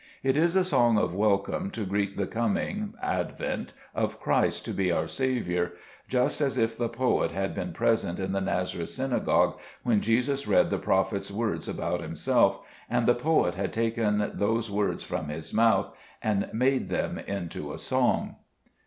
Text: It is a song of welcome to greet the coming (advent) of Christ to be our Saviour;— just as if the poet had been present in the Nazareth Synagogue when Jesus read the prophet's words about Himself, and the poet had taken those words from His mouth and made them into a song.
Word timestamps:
It 0.23 0.35
is 0.35 0.55
a 0.55 0.63
song 0.63 0.97
of 0.97 1.13
welcome 1.13 1.69
to 1.69 1.85
greet 1.85 2.17
the 2.17 2.25
coming 2.25 2.95
(advent) 3.03 3.73
of 3.93 4.19
Christ 4.19 4.65
to 4.65 4.71
be 4.73 4.91
our 4.91 5.05
Saviour;— 5.05 5.73
just 6.17 6.41
as 6.41 6.57
if 6.57 6.75
the 6.75 6.89
poet 6.89 7.29
had 7.31 7.53
been 7.53 7.71
present 7.71 8.17
in 8.19 8.31
the 8.31 8.41
Nazareth 8.41 8.89
Synagogue 8.89 9.59
when 9.83 10.01
Jesus 10.01 10.47
read 10.47 10.71
the 10.71 10.79
prophet's 10.79 11.29
words 11.29 11.67
about 11.69 12.01
Himself, 12.01 12.61
and 12.89 13.05
the 13.07 13.13
poet 13.13 13.53
had 13.53 13.71
taken 13.71 14.31
those 14.33 14.71
words 14.71 15.03
from 15.03 15.27
His 15.29 15.53
mouth 15.53 15.95
and 16.23 16.49
made 16.51 16.89
them 16.89 17.19
into 17.19 17.71
a 17.71 17.77
song. 17.77 18.37